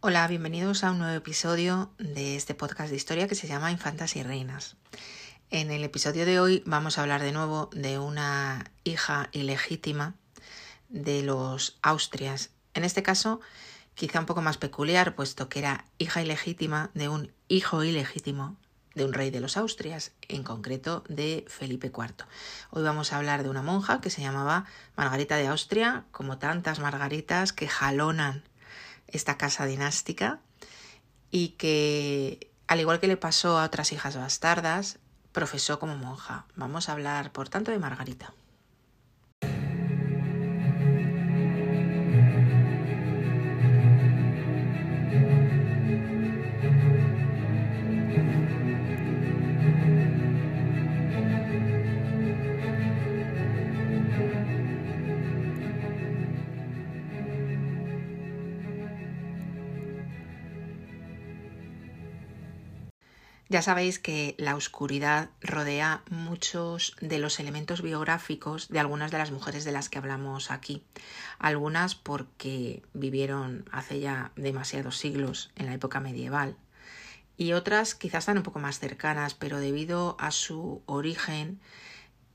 Hola, 0.00 0.28
bienvenidos 0.28 0.84
a 0.84 0.92
un 0.92 1.00
nuevo 1.00 1.16
episodio 1.16 1.90
de 1.98 2.36
este 2.36 2.54
podcast 2.54 2.90
de 2.90 2.94
historia 2.94 3.26
que 3.26 3.34
se 3.34 3.48
llama 3.48 3.72
Infantas 3.72 4.14
y 4.14 4.22
Reinas. 4.22 4.76
En 5.50 5.72
el 5.72 5.82
episodio 5.82 6.24
de 6.24 6.38
hoy 6.38 6.62
vamos 6.66 6.96
a 6.96 7.02
hablar 7.02 7.20
de 7.20 7.32
nuevo 7.32 7.68
de 7.72 7.98
una 7.98 8.70
hija 8.84 9.28
ilegítima 9.32 10.14
de 10.88 11.22
los 11.22 11.80
Austrias. 11.82 12.50
En 12.74 12.84
este 12.84 13.02
caso, 13.02 13.40
quizá 13.96 14.20
un 14.20 14.26
poco 14.26 14.40
más 14.40 14.56
peculiar, 14.56 15.16
puesto 15.16 15.48
que 15.48 15.58
era 15.58 15.84
hija 15.98 16.22
ilegítima 16.22 16.92
de 16.94 17.08
un 17.08 17.32
hijo 17.48 17.82
ilegítimo 17.82 18.56
de 18.94 19.04
un 19.04 19.12
rey 19.12 19.32
de 19.32 19.40
los 19.40 19.56
Austrias, 19.56 20.12
en 20.28 20.44
concreto 20.44 21.02
de 21.08 21.44
Felipe 21.48 21.88
IV. 21.88 22.24
Hoy 22.70 22.84
vamos 22.84 23.12
a 23.12 23.16
hablar 23.16 23.42
de 23.42 23.48
una 23.48 23.62
monja 23.62 24.00
que 24.00 24.10
se 24.10 24.22
llamaba 24.22 24.64
Margarita 24.96 25.34
de 25.34 25.48
Austria, 25.48 26.04
como 26.12 26.38
tantas 26.38 26.78
margaritas 26.78 27.52
que 27.52 27.66
jalonan 27.66 28.44
esta 29.08 29.36
casa 29.36 29.66
dinástica 29.66 30.40
y 31.30 31.50
que, 31.50 32.50
al 32.66 32.80
igual 32.80 33.00
que 33.00 33.08
le 33.08 33.16
pasó 33.16 33.58
a 33.58 33.64
otras 33.64 33.92
hijas 33.92 34.16
bastardas, 34.16 34.98
profesó 35.32 35.78
como 35.78 35.96
monja. 35.96 36.46
Vamos 36.56 36.88
a 36.88 36.92
hablar, 36.92 37.32
por 37.32 37.48
tanto, 37.48 37.70
de 37.70 37.78
Margarita. 37.78 38.32
Ya 63.50 63.62
sabéis 63.62 63.98
que 63.98 64.34
la 64.36 64.56
oscuridad 64.56 65.30
rodea 65.40 66.02
muchos 66.10 66.94
de 67.00 67.18
los 67.18 67.40
elementos 67.40 67.80
biográficos 67.80 68.68
de 68.68 68.78
algunas 68.78 69.10
de 69.10 69.16
las 69.16 69.30
mujeres 69.30 69.64
de 69.64 69.72
las 69.72 69.88
que 69.88 69.96
hablamos 69.96 70.50
aquí. 70.50 70.82
Algunas 71.38 71.94
porque 71.94 72.82
vivieron 72.92 73.64
hace 73.72 74.00
ya 74.00 74.32
demasiados 74.36 74.98
siglos 74.98 75.50
en 75.56 75.66
la 75.66 75.74
época 75.74 75.98
medieval 75.98 76.56
y 77.38 77.52
otras 77.52 77.94
quizás 77.94 78.24
están 78.24 78.36
un 78.36 78.42
poco 78.42 78.58
más 78.58 78.80
cercanas, 78.80 79.32
pero 79.34 79.60
debido 79.60 80.16
a 80.18 80.32
su 80.32 80.82
origen 80.86 81.60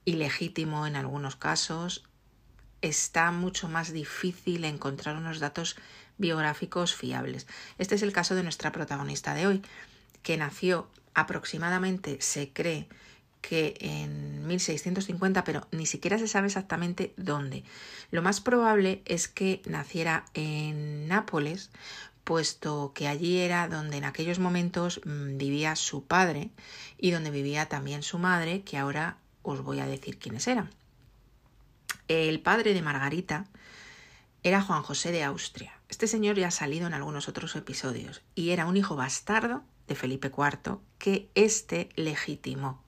ilegítimo 0.06 0.88
en 0.88 0.96
algunos 0.96 1.36
casos, 1.36 2.06
está 2.82 3.32
mucho 3.32 3.68
más 3.68 3.92
difícil 3.92 4.64
encontrar 4.64 5.18
unos 5.18 5.40
datos 5.40 5.76
biográficos 6.18 6.96
fiables. 6.96 7.48
Este 7.78 7.96
es 7.96 8.02
el 8.02 8.14
caso 8.14 8.34
de 8.34 8.44
nuestra 8.44 8.72
protagonista 8.72 9.34
de 9.34 9.46
hoy, 9.46 9.62
que 10.22 10.38
nació 10.38 10.88
aproximadamente 11.14 12.18
se 12.22 12.52
cree 12.52 12.88
que 13.42 13.76
en 13.82 14.48
1650, 14.48 15.44
pero 15.44 15.68
ni 15.72 15.86
siquiera 15.86 16.18
se 16.18 16.30
sabe 16.30 16.48
exactamente 16.48 17.14
dónde. 17.18 17.64
Lo 18.10 18.22
más 18.22 18.40
probable 18.40 19.02
es 19.06 19.28
que 19.28 19.62
naciera 19.66 20.26
en 20.34 21.08
Nápoles, 21.10 21.70
puesto 22.24 22.94
que 22.96 23.08
allí 23.10 23.40
era 23.40 23.68
donde 23.68 23.98
en 23.98 24.06
aquellos 24.06 24.40
momentos 24.40 25.02
mm, 25.04 25.38
vivía 25.38 25.76
su 25.76 26.06
padre 26.06 26.52
y 26.98 27.12
donde 27.12 27.32
vivía 27.32 27.68
también 27.68 28.02
su 28.02 28.18
madre, 28.18 28.62
que 28.62 28.78
ahora 28.78 29.18
os 29.42 29.62
voy 29.62 29.82
a 29.82 29.88
decir 29.88 30.18
quiénes 30.18 30.48
eran. 30.48 30.70
El 32.08 32.40
padre 32.40 32.74
de 32.74 32.82
Margarita 32.82 33.46
era 34.42 34.62
Juan 34.62 34.84
José 34.84 35.12
de 35.12 35.24
Austria. 35.24 35.74
Este 35.94 36.08
señor 36.08 36.38
ya 36.38 36.48
ha 36.48 36.52
salido 36.52 36.88
en 36.88 36.96
algunos 36.96 37.30
otros 37.30 37.56
episodios 37.56 38.24
y 38.34 38.50
era 38.50 38.66
un 38.66 38.78
hijo 38.78 38.96
bastardo 38.96 39.62
de 39.88 39.94
Felipe 39.94 40.32
IV 40.36 40.80
que 40.98 41.30
éste 41.36 41.90
legitimó. 41.96 42.82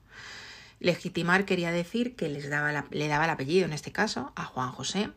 Legitimar 0.80 1.44
quería 1.44 1.70
decir 1.70 2.16
que 2.16 2.28
les 2.28 2.50
daba 2.50 2.84
le 2.90 3.06
daba 3.06 3.26
el 3.26 3.30
apellido, 3.30 3.64
en 3.64 3.72
este 3.72 3.92
caso, 3.92 4.32
a 4.34 4.44
Juan 4.44 4.72
José, 4.72 5.10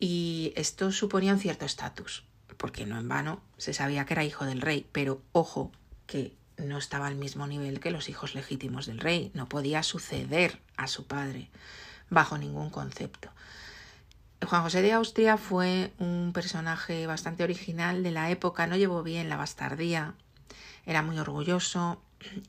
y 0.00 0.54
esto 0.56 0.90
suponía 0.90 1.34
un 1.34 1.38
cierto 1.38 1.66
estatus, 1.66 2.24
porque 2.56 2.86
no 2.86 2.98
en 2.98 3.08
vano 3.08 3.42
se 3.58 3.74
sabía 3.74 4.06
que 4.06 4.14
era 4.14 4.24
hijo 4.24 4.46
del 4.46 4.62
rey, 4.62 4.86
pero 4.90 5.20
ojo 5.32 5.70
que 6.06 6.34
no 6.56 6.78
estaba 6.78 7.08
al 7.08 7.16
mismo 7.16 7.46
nivel 7.46 7.78
que 7.78 7.90
los 7.90 8.08
hijos 8.08 8.34
legítimos 8.34 8.86
del 8.86 9.00
rey, 9.00 9.30
no 9.34 9.50
podía 9.50 9.82
suceder 9.82 10.62
a 10.78 10.86
su 10.86 11.06
padre 11.06 11.50
bajo 12.08 12.38
ningún 12.38 12.70
concepto. 12.70 13.28
Juan 14.46 14.62
José 14.62 14.82
de 14.82 14.92
Austria 14.92 15.36
fue 15.36 15.92
un 15.98 16.32
personaje 16.32 17.06
bastante 17.06 17.44
original 17.44 18.02
de 18.02 18.10
la 18.10 18.30
época, 18.30 18.66
no 18.66 18.76
llevó 18.76 19.02
bien 19.02 19.28
la 19.28 19.36
bastardía, 19.36 20.14
era 20.86 21.02
muy 21.02 21.18
orgulloso 21.18 22.02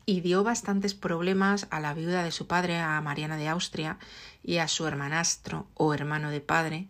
y 0.05 0.21
dio 0.21 0.43
bastantes 0.43 0.93
problemas 0.93 1.67
a 1.69 1.79
la 1.79 1.93
viuda 1.93 2.23
de 2.23 2.31
su 2.31 2.47
padre, 2.47 2.79
a 2.79 2.99
Mariana 3.01 3.37
de 3.37 3.47
Austria, 3.49 3.97
y 4.43 4.57
a 4.57 4.67
su 4.67 4.85
hermanastro 4.87 5.67
o 5.73 5.93
hermano 5.93 6.29
de 6.29 6.41
padre, 6.41 6.87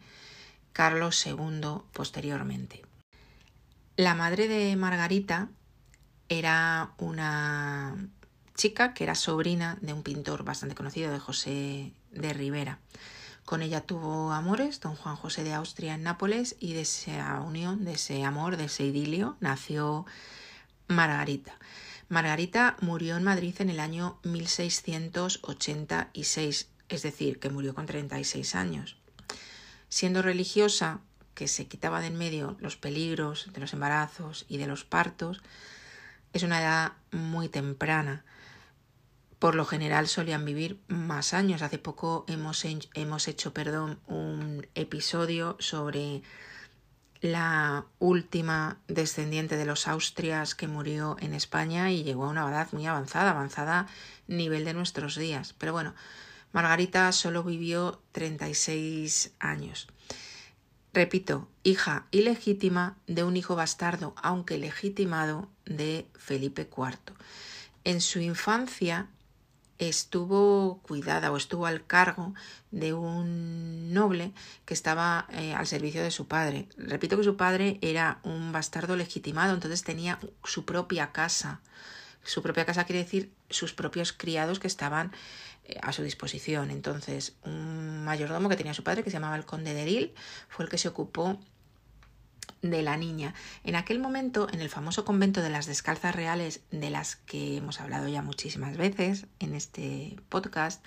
Carlos 0.74 1.26
II, 1.26 1.82
posteriormente. 1.94 2.84
La 3.98 4.14
madre 4.14 4.48
de 4.48 4.76
Margarita 4.76 5.50
era 6.28 6.92
una 6.98 7.96
chica 8.56 8.94
que 8.94 9.04
era 9.04 9.16
sobrina 9.16 9.78
de 9.82 9.94
un 9.94 10.04
pintor 10.04 10.44
bastante 10.44 10.76
conocido, 10.76 11.12
de 11.12 11.20
José 11.20 11.94
de 12.12 12.34
Rivera. 12.34 12.80
Con 13.46 13.62
ella 13.62 13.82
tuvo 13.82 14.32
amores, 14.32 14.80
don 14.80 14.96
Juan 14.96 15.16
José 15.16 15.44
de 15.44 15.54
Austria 15.54 15.94
en 15.94 16.02
Nápoles, 16.04 16.56
y 16.60 16.74
de 16.74 16.82
esa 16.82 17.40
unión, 17.42 17.86
de 17.86 17.94
ese 17.94 18.24
amor, 18.24 18.58
de 18.58 18.66
ese 18.66 18.86
idilio, 18.86 19.38
nació 19.40 20.08
Margarita. 20.88 21.60
Margarita 22.10 22.76
murió 22.82 23.18
en 23.18 23.24
Madrid 23.24 23.54
en 23.60 23.70
el 23.70 23.80
año 23.80 24.18
1686, 24.24 26.70
es 26.90 27.04
decir, 27.04 27.40
que 27.40 27.52
murió 27.52 27.76
con 27.76 27.86
36 27.86 28.56
años. 28.56 28.98
Siendo 29.90 30.24
religiosa, 30.24 31.02
que 31.36 31.48
se 31.48 31.68
quitaba 31.68 32.02
de 32.02 32.08
en 32.08 32.18
medio 32.18 32.58
los 32.60 32.78
peligros 32.78 33.52
de 33.54 33.60
los 33.60 33.74
embarazos 33.74 34.46
y 34.48 34.58
de 34.58 34.68
los 34.68 34.86
partos, 34.86 35.44
es 36.34 36.44
una 36.44 36.62
edad 36.62 36.94
muy 37.12 37.50
temprana. 37.50 38.24
Por 39.46 39.54
lo 39.54 39.66
general 39.66 40.08
solían 40.08 40.44
vivir 40.44 40.80
más 40.88 41.36
años. 41.36 41.62
Hace 41.62 41.78
poco 41.78 42.26
hemos, 42.28 42.66
hemos 42.66 43.28
hecho 43.28 43.54
perdón, 43.54 44.00
un 44.08 44.66
episodio 44.74 45.56
sobre 45.60 46.24
la 47.22 47.86
última 48.00 48.80
descendiente 48.88 49.56
de 49.56 49.66
los 49.66 49.88
Austrias 49.88 50.56
que 50.56 50.68
murió 50.68 51.16
en 51.20 51.36
España 51.36 51.92
y 51.92 52.02
llegó 52.02 52.26
a 52.26 52.30
una 52.30 52.50
edad 52.50 52.70
muy 52.72 52.88
avanzada, 52.88 53.30
avanzada 53.30 53.86
nivel 54.28 54.66
de 54.66 54.74
nuestros 54.74 55.16
días. 55.16 55.54
Pero 55.54 55.74
bueno, 55.74 55.94
Margarita 56.52 57.12
solo 57.12 57.44
vivió 57.44 58.02
36 58.14 59.36
años. 59.38 59.88
Repito, 60.92 61.48
hija 61.62 62.08
ilegítima 62.10 62.98
de 63.06 63.24
un 63.24 63.38
hijo 63.38 63.56
bastardo, 63.56 64.16
aunque 64.24 64.58
legitimado, 64.58 65.52
de 65.66 66.08
Felipe 66.16 66.68
IV. 66.76 67.14
En 67.84 68.02
su 68.02 68.20
infancia 68.20 69.08
estuvo 69.80 70.80
cuidada 70.84 71.32
o 71.32 71.38
estuvo 71.38 71.66
al 71.66 71.86
cargo 71.86 72.34
de 72.72 72.94
un 72.94 73.94
noble 73.94 74.34
que 74.66 74.74
estaba 74.74 75.28
eh, 75.32 75.54
al 75.54 75.68
servicio 75.68 76.02
de 76.02 76.12
su 76.12 76.28
padre. 76.28 76.68
Repito 76.78 77.18
que 77.18 77.24
su 77.24 77.36
padre 77.36 77.78
era 77.82 78.20
un 78.24 78.52
bastardo 78.52 78.96
legitimado, 78.96 79.54
entonces 79.54 79.84
tenía 79.84 80.20
su 80.44 80.66
propia 80.66 81.12
casa. 81.12 81.62
Su 82.24 82.42
propia 82.42 82.66
casa 82.66 82.86
quiere 82.86 83.04
decir 83.04 83.32
sus 83.50 83.74
propios 83.74 84.12
criados 84.12 84.60
que 84.60 84.68
estaban 84.68 85.12
eh, 85.66 85.78
a 85.82 85.92
su 85.92 86.04
disposición. 86.04 86.72
Entonces, 86.72 87.36
un 87.44 88.04
mayordomo 88.04 88.50
que 88.50 88.56
tenía 88.56 88.74
su 88.74 88.84
padre, 88.84 89.04
que 89.04 89.10
se 89.10 89.18
llamaba 89.18 89.36
el 89.36 89.46
conde 89.46 89.74
de 89.74 90.14
fue 90.48 90.66
el 90.66 90.72
que 90.72 90.78
se 90.78 90.88
ocupó 90.88 91.40
de 92.70 92.82
la 92.82 92.98
niña. 92.98 93.34
En 93.64 93.76
aquel 93.76 94.00
momento, 94.00 94.48
en 94.52 94.62
el 94.62 94.70
famoso 94.70 95.06
convento 95.06 95.42
de 95.42 95.50
las 95.50 95.66
descalzas 95.66 96.16
reales, 96.16 96.62
de 96.72 96.90
las 96.90 97.16
que 97.16 97.58
hemos 97.58 97.80
hablado 97.80 98.08
ya 98.08 98.22
muchísimas 98.22 98.78
veces 98.78 99.26
en 99.40 99.54
este 99.54 100.18
podcast, 100.30 100.86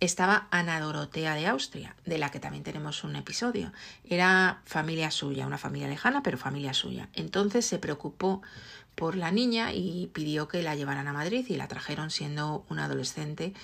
estaba 0.00 0.48
Ana 0.50 0.80
Dorotea 0.80 1.34
de 1.36 1.46
Austria, 1.46 1.94
de 2.04 2.18
la 2.18 2.30
que 2.30 2.40
también 2.40 2.64
tenemos 2.64 3.04
un 3.04 3.14
episodio. 3.14 3.72
Era 4.04 4.60
familia 4.64 5.12
suya, 5.12 5.46
una 5.46 5.58
familia 5.58 5.86
lejana, 5.86 6.24
pero 6.24 6.38
familia 6.38 6.74
suya. 6.74 7.08
Entonces 7.14 7.66
se 7.66 7.78
preocupó 7.78 8.42
por 8.96 9.16
la 9.16 9.30
niña 9.30 9.72
y 9.72 10.10
pidió 10.12 10.48
que 10.48 10.62
la 10.62 10.74
llevaran 10.74 11.06
a 11.06 11.12
Madrid 11.12 11.46
y 11.48 11.56
la 11.56 11.68
trajeron 11.68 12.10
siendo 12.10 12.66
una 12.68 12.86
adolescente 12.86 13.54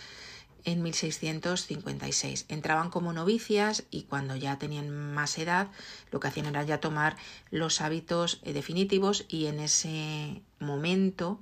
en 0.65 0.83
1656. 0.83 2.47
Entraban 2.49 2.91
como 2.91 3.13
novicias 3.13 3.85
y 3.91 4.03
cuando 4.03 4.37
ya 4.37 4.59
tenían 4.59 4.91
más 4.91 5.39
edad 5.39 5.69
lo 6.11 6.21
que 6.21 6.29
hacían 6.29 6.47
era 6.47 6.63
ya 6.63 6.81
tomar 6.81 7.17
los 7.51 7.81
hábitos 7.81 8.41
eh, 8.43 8.53
definitivos 8.53 9.25
y 9.29 9.47
en 9.47 9.61
ese 9.61 10.43
momento 10.59 11.41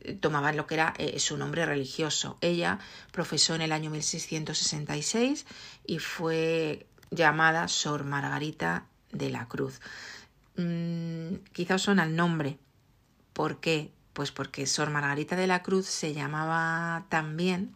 eh, 0.00 0.14
tomaban 0.14 0.56
lo 0.56 0.66
que 0.66 0.74
era 0.74 0.94
eh, 0.98 1.18
su 1.18 1.36
nombre 1.36 1.66
religioso. 1.66 2.38
Ella 2.40 2.78
profesó 3.10 3.54
en 3.54 3.62
el 3.62 3.72
año 3.72 3.90
1666 3.90 5.46
y 5.86 5.98
fue 5.98 6.86
llamada 7.10 7.68
Sor 7.68 8.04
Margarita 8.04 8.86
de 9.12 9.30
la 9.30 9.46
Cruz. 9.48 9.80
Mm, 10.56 11.36
Quizá 11.52 11.76
os 11.76 11.82
suena 11.82 12.04
el 12.04 12.16
nombre. 12.16 12.58
¿Por 13.32 13.60
qué? 13.60 13.92
Pues 14.12 14.30
porque 14.30 14.66
Sor 14.66 14.90
Margarita 14.90 15.36
de 15.36 15.46
la 15.46 15.62
Cruz 15.62 15.86
se 15.86 16.12
llamaba 16.12 17.06
también 17.08 17.74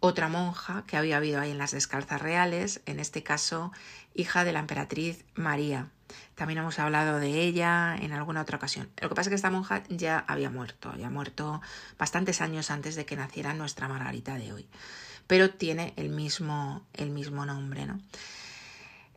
otra 0.00 0.28
monja 0.28 0.84
que 0.86 0.96
había 0.96 1.18
habido 1.18 1.40
ahí 1.40 1.50
en 1.50 1.58
las 1.58 1.72
descalzas 1.72 2.20
reales, 2.20 2.80
en 2.86 3.00
este 3.00 3.22
caso 3.22 3.72
hija 4.14 4.44
de 4.44 4.52
la 4.52 4.60
emperatriz 4.60 5.24
María. 5.34 5.88
También 6.34 6.58
hemos 6.58 6.78
hablado 6.78 7.18
de 7.18 7.42
ella 7.42 7.96
en 8.00 8.12
alguna 8.12 8.40
otra 8.40 8.56
ocasión. 8.56 8.88
Lo 9.00 9.08
que 9.08 9.14
pasa 9.14 9.28
es 9.28 9.32
que 9.32 9.34
esta 9.36 9.50
monja 9.50 9.82
ya 9.88 10.18
había 10.26 10.50
muerto, 10.50 10.90
había 10.90 11.10
muerto 11.10 11.60
bastantes 11.98 12.40
años 12.40 12.70
antes 12.70 12.96
de 12.96 13.04
que 13.04 13.16
naciera 13.16 13.54
nuestra 13.54 13.88
Margarita 13.88 14.34
de 14.36 14.52
hoy, 14.52 14.66
pero 15.26 15.50
tiene 15.50 15.92
el 15.96 16.08
mismo, 16.08 16.84
el 16.94 17.10
mismo 17.10 17.46
nombre, 17.46 17.86
¿no? 17.86 18.00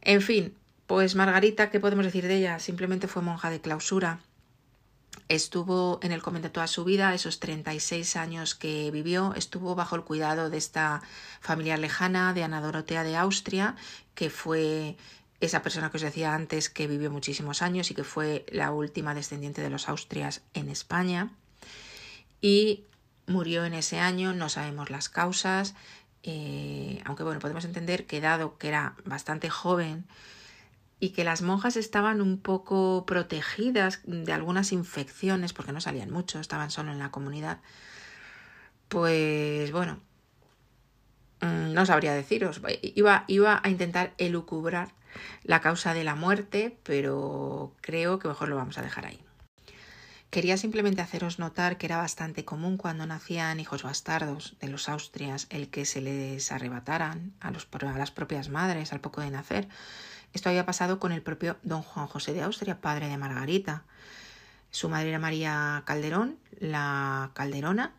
En 0.01 0.21
fin, 0.21 0.53
pues 0.85 1.15
Margarita, 1.15 1.69
¿qué 1.71 1.79
podemos 1.79 2.05
decir 2.05 2.27
de 2.27 2.35
ella? 2.35 2.59
Simplemente 2.59 3.07
fue 3.07 3.21
monja 3.21 3.49
de 3.49 3.61
clausura. 3.61 4.19
Estuvo 5.29 5.99
en 6.03 6.11
el 6.11 6.21
convento 6.21 6.51
toda 6.51 6.67
su 6.67 6.83
vida, 6.83 7.13
esos 7.13 7.39
36 7.39 8.15
años 8.17 8.55
que 8.55 8.91
vivió, 8.91 9.33
estuvo 9.35 9.75
bajo 9.75 9.95
el 9.95 10.03
cuidado 10.03 10.49
de 10.49 10.57
esta 10.57 11.01
familia 11.39 11.77
lejana 11.77 12.33
de 12.33 12.43
Ana 12.43 12.61
Dorotea 12.61 13.03
de 13.03 13.15
Austria, 13.15 13.75
que 14.15 14.29
fue 14.29 14.97
esa 15.39 15.61
persona 15.61 15.89
que 15.89 15.97
os 15.97 16.03
decía 16.03 16.33
antes 16.33 16.69
que 16.69 16.87
vivió 16.87 17.11
muchísimos 17.11 17.61
años 17.61 17.91
y 17.91 17.95
que 17.95 18.03
fue 18.03 18.45
la 18.49 18.71
última 18.71 19.13
descendiente 19.13 19.61
de 19.61 19.69
los 19.69 19.89
Austrias 19.89 20.41
en 20.53 20.69
España. 20.69 21.31
Y 22.41 22.83
murió 23.25 23.65
en 23.65 23.73
ese 23.73 23.99
año, 23.99 24.33
no 24.33 24.49
sabemos 24.49 24.89
las 24.89 25.09
causas, 25.09 25.75
eh, 26.23 27.01
aunque 27.05 27.23
bueno, 27.23 27.39
podemos 27.39 27.65
entender 27.65 28.05
que 28.05 28.21
dado 28.21 28.57
que 28.57 28.69
era 28.69 28.95
bastante 29.05 29.49
joven 29.49 30.05
y 31.03 31.09
que 31.09 31.25
las 31.25 31.41
monjas 31.41 31.75
estaban 31.75 32.21
un 32.21 32.39
poco 32.39 33.05
protegidas 33.05 33.99
de 34.05 34.31
algunas 34.31 34.71
infecciones, 34.71 35.51
porque 35.51 35.73
no 35.73 35.81
salían 35.81 36.09
mucho, 36.09 36.39
estaban 36.39 36.71
solo 36.71 36.93
en 36.93 36.99
la 36.99 37.11
comunidad, 37.11 37.59
pues 38.87 39.69
bueno, 39.73 39.99
mm, 41.41 41.73
no 41.73 41.85
sabría 41.85 42.13
deciros, 42.13 42.61
iba, 42.81 43.25
iba 43.27 43.59
a 43.61 43.69
intentar 43.69 44.13
elucubrar 44.17 44.93
la 45.43 45.59
causa 45.59 45.93
de 45.93 46.05
la 46.05 46.15
muerte, 46.15 46.77
pero 46.83 47.75
creo 47.81 48.17
que 48.17 48.29
mejor 48.29 48.47
lo 48.47 48.55
vamos 48.55 48.77
a 48.77 48.81
dejar 48.81 49.05
ahí. 49.05 49.19
Quería 50.29 50.55
simplemente 50.55 51.01
haceros 51.01 51.37
notar 51.37 51.77
que 51.77 51.85
era 51.85 51.97
bastante 51.97 52.45
común 52.45 52.77
cuando 52.77 53.05
nacían 53.05 53.59
hijos 53.59 53.83
bastardos 53.83 54.55
de 54.61 54.69
los 54.69 54.87
Austrias 54.87 55.47
el 55.49 55.67
que 55.69 55.83
se 55.83 55.99
les 55.99 56.49
arrebataran 56.53 57.33
a, 57.41 57.49
a 57.49 57.97
las 57.99 58.11
propias 58.11 58.47
madres 58.47 58.93
al 58.93 59.01
poco 59.01 59.19
de 59.19 59.31
nacer. 59.31 59.67
Esto 60.33 60.49
había 60.49 60.65
pasado 60.65 60.99
con 60.99 61.11
el 61.11 61.21
propio 61.21 61.57
don 61.63 61.81
Juan 61.83 62.07
José 62.07 62.33
de 62.33 62.41
Austria, 62.41 62.81
padre 62.81 63.07
de 63.07 63.17
Margarita. 63.17 63.83
Su 64.71 64.89
madre 64.89 65.09
era 65.09 65.19
María 65.19 65.83
Calderón, 65.85 66.39
la 66.59 67.31
Calderona, 67.35 67.93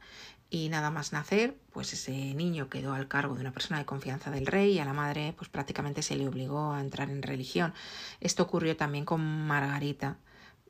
y 0.51 0.69
nada 0.69 0.91
más 0.91 1.13
nacer, 1.13 1.57
pues 1.73 1.93
ese 1.93 2.13
niño 2.35 2.69
quedó 2.69 2.93
al 2.93 3.09
cargo 3.09 3.35
de 3.35 3.41
una 3.41 3.53
persona 3.53 3.79
de 3.79 3.85
confianza 3.85 4.31
del 4.31 4.47
rey 4.47 4.73
y 4.73 4.79
a 4.79 4.85
la 4.85 4.93
madre 4.93 5.35
pues 5.37 5.49
prácticamente 5.49 6.03
se 6.03 6.17
le 6.17 6.29
obligó 6.29 6.73
a 6.73 6.81
entrar 6.81 7.11
en 7.11 7.23
religión. 7.23 7.73
Esto 8.21 8.45
ocurrió 8.45 8.77
también 8.77 9.05
con 9.05 9.21
Margarita, 9.47 10.17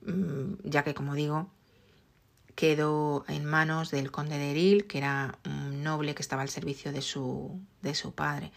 mm, 0.06 0.54
ya 0.64 0.84
que 0.84 0.94
como 0.94 1.14
digo, 1.14 1.50
quedó 2.54 3.24
en 3.28 3.44
manos 3.44 3.90
del 3.90 4.10
conde 4.10 4.38
de 4.38 4.52
Eril, 4.52 4.86
que 4.86 4.98
era 4.98 5.38
un 5.44 5.82
noble 5.82 6.14
que 6.14 6.22
estaba 6.22 6.42
al 6.42 6.48
servicio 6.50 6.92
de 6.92 7.02
su, 7.02 7.60
de 7.82 7.94
su 7.94 8.14
padre. 8.14 8.52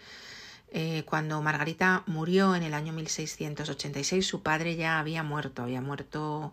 Eh, 0.70 1.04
cuando 1.06 1.42
Margarita 1.42 2.04
murió 2.08 2.56
en 2.56 2.64
el 2.64 2.74
año 2.74 2.94
1686, 2.94 4.26
su 4.26 4.44
padre 4.44 4.76
ya 4.76 5.00
había 5.00 5.24
muerto, 5.24 5.64
había 5.64 5.82
muerto 5.82 6.52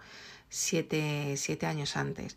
siete, 0.49 1.35
siete 1.37 1.67
años 1.67 1.97
antes. 1.97 2.37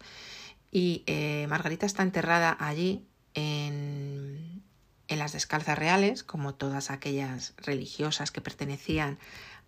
Y 0.71 1.03
eh, 1.05 1.45
Margarita 1.49 1.85
está 1.85 2.03
enterrada 2.03 2.55
allí 2.59 3.05
en, 3.35 4.63
en 5.07 5.19
las 5.19 5.33
descalzas 5.33 5.77
reales, 5.77 6.23
como 6.23 6.55
todas 6.55 6.89
aquellas 6.89 7.53
religiosas 7.57 8.31
que 8.31 8.41
pertenecían 8.41 9.19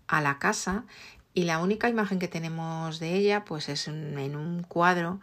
a 0.07 0.21
la 0.21 0.39
casa, 0.39 0.85
y 1.33 1.43
la 1.43 1.59
única 1.59 1.89
imagen 1.89 2.19
que 2.19 2.27
tenemos 2.27 2.99
de 2.99 3.13
ella 3.15 3.45
pues 3.45 3.69
es 3.69 3.87
en 3.87 4.35
un 4.35 4.63
cuadro 4.63 5.19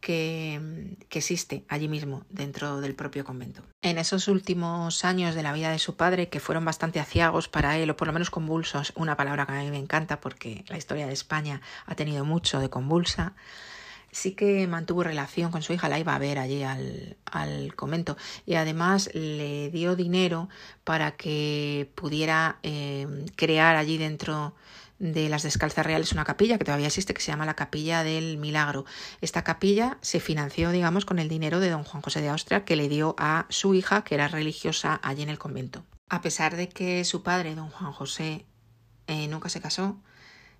que, 0.00 0.96
existe 1.10 1.64
allí 1.68 1.88
mismo, 1.88 2.24
dentro 2.30 2.80
del 2.80 2.94
propio 2.94 3.24
convento. 3.24 3.62
En 3.82 3.98
esos 3.98 4.28
últimos 4.28 5.04
años 5.04 5.34
de 5.34 5.42
la 5.42 5.52
vida 5.52 5.70
de 5.70 5.78
su 5.78 5.96
padre, 5.96 6.28
que 6.28 6.40
fueron 6.40 6.64
bastante 6.64 7.00
aciagos 7.00 7.48
para 7.48 7.76
él, 7.78 7.90
o 7.90 7.96
por 7.96 8.06
lo 8.06 8.12
menos 8.12 8.30
convulsos, 8.30 8.92
una 8.96 9.16
palabra 9.16 9.46
que 9.46 9.52
a 9.52 9.60
mí 9.60 9.70
me 9.70 9.78
encanta 9.78 10.20
porque 10.20 10.64
la 10.68 10.78
historia 10.78 11.06
de 11.06 11.12
España 11.12 11.60
ha 11.86 11.94
tenido 11.94 12.24
mucho 12.24 12.60
de 12.60 12.70
convulsa, 12.70 13.34
sí 14.12 14.32
que 14.32 14.66
mantuvo 14.66 15.02
relación 15.02 15.50
con 15.50 15.62
su 15.62 15.72
hija, 15.72 15.88
la 15.88 15.98
iba 15.98 16.14
a 16.14 16.18
ver 16.18 16.38
allí 16.38 16.62
al, 16.62 17.16
al 17.26 17.74
convento 17.74 18.16
y 18.46 18.54
además 18.54 19.10
le 19.14 19.70
dio 19.70 19.96
dinero 19.96 20.48
para 20.84 21.12
que 21.12 21.90
pudiera 21.94 22.58
eh, 22.62 23.06
crear 23.36 23.76
allí 23.76 23.98
dentro 23.98 24.54
de 25.00 25.28
las 25.28 25.42
Descalzas 25.42 25.84
Reales 25.84 26.12
una 26.12 26.24
capilla 26.24 26.58
que 26.58 26.64
todavía 26.64 26.86
existe 26.86 27.14
que 27.14 27.22
se 27.22 27.32
llama 27.32 27.46
la 27.46 27.56
Capilla 27.56 28.04
del 28.04 28.36
Milagro. 28.36 28.84
Esta 29.20 29.42
capilla 29.42 29.98
se 30.02 30.20
financió, 30.20 30.70
digamos, 30.70 31.04
con 31.04 31.18
el 31.18 31.28
dinero 31.28 31.58
de 31.58 31.70
don 31.70 31.82
Juan 31.82 32.02
José 32.02 32.20
de 32.20 32.28
Austria 32.28 32.64
que 32.64 32.76
le 32.76 32.88
dio 32.88 33.16
a 33.18 33.46
su 33.48 33.74
hija, 33.74 34.04
que 34.04 34.14
era 34.14 34.28
religiosa 34.28 35.00
allí 35.02 35.22
en 35.22 35.30
el 35.30 35.38
convento. 35.38 35.84
A 36.10 36.20
pesar 36.20 36.54
de 36.54 36.68
que 36.68 37.04
su 37.04 37.22
padre, 37.22 37.54
don 37.54 37.70
Juan 37.70 37.92
José, 37.92 38.44
eh, 39.06 39.26
nunca 39.26 39.48
se 39.48 39.62
casó, 39.62 39.96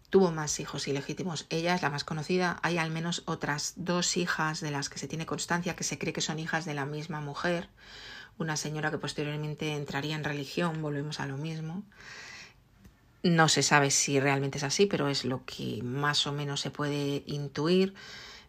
tuvo 0.08 0.32
más 0.32 0.58
hijos 0.58 0.88
ilegítimos. 0.88 1.46
Ella 1.50 1.74
es 1.74 1.82
la 1.82 1.90
más 1.90 2.04
conocida. 2.04 2.58
Hay 2.62 2.78
al 2.78 2.90
menos 2.90 3.22
otras 3.26 3.74
dos 3.76 4.16
hijas 4.16 4.60
de 4.60 4.70
las 4.70 4.88
que 4.88 4.98
se 4.98 5.06
tiene 5.06 5.26
constancia 5.26 5.76
que 5.76 5.84
se 5.84 5.98
cree 5.98 6.14
que 6.14 6.22
son 6.22 6.38
hijas 6.38 6.64
de 6.64 6.72
la 6.72 6.86
misma 6.86 7.20
mujer. 7.20 7.68
Una 8.38 8.56
señora 8.56 8.90
que 8.90 8.96
posteriormente 8.96 9.74
entraría 9.76 10.16
en 10.16 10.24
religión, 10.24 10.80
volvemos 10.80 11.20
a 11.20 11.26
lo 11.26 11.36
mismo. 11.36 11.84
No 13.22 13.48
se 13.48 13.62
sabe 13.62 13.90
si 13.90 14.18
realmente 14.18 14.58
es 14.58 14.64
así, 14.64 14.86
pero 14.86 15.08
es 15.08 15.24
lo 15.24 15.44
que 15.44 15.80
más 15.82 16.26
o 16.26 16.32
menos 16.32 16.60
se 16.60 16.70
puede 16.70 17.22
intuir. 17.26 17.94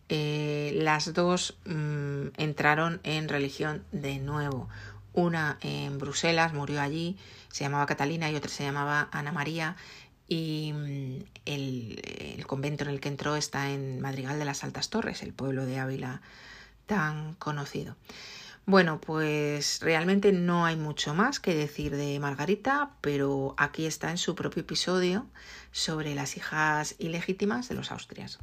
Eh, 0.07 0.73
las 0.75 1.13
dos 1.13 1.57
mm, 1.65 2.27
entraron 2.37 2.99
en 3.03 3.27
religión 3.27 3.83
de 3.91 4.19
nuevo. 4.19 4.69
Una 5.13 5.57
en 5.61 5.97
Bruselas, 5.97 6.53
murió 6.53 6.81
allí, 6.81 7.17
se 7.49 7.65
llamaba 7.65 7.85
Catalina 7.85 8.31
y 8.31 8.35
otra 8.35 8.49
se 8.49 8.63
llamaba 8.63 9.09
Ana 9.11 9.33
María 9.33 9.75
y 10.29 10.71
mm, 10.73 11.23
el, 11.45 12.01
el, 12.37 12.47
convento 12.47 12.85
en 12.85 12.91
el 12.91 13.01
que 13.01 13.09
entró 13.09 13.35
está 13.35 13.71
en 13.71 13.99
Madrigal 13.99 14.39
de 14.39 14.45
las 14.45 14.63
Altas 14.63 14.89
Torres, 14.89 15.21
el 15.21 15.33
pueblo 15.33 15.65
de 15.65 15.79
Ávila 15.79 16.21
tan 16.85 17.35
conocido. 17.35 17.95
Bueno, 18.65 19.01
pues 19.01 19.79
realmente 19.81 20.31
no 20.31 20.65
hay 20.65 20.75
mucho 20.75 21.13
más 21.13 21.39
que 21.39 21.55
decir 21.55 21.95
de 21.95 22.19
Margarita, 22.19 22.91
pero 23.01 23.55
aquí 23.57 23.85
está 23.85 24.11
en 24.11 24.17
su 24.17 24.35
propio 24.35 24.61
episodio 24.61 25.25
sobre 25.71 26.15
las 26.15 26.37
hijas 26.37 26.95
ilegítimas 26.99 27.69
de 27.69 27.75
los 27.75 27.91
Austrias. 27.91 28.39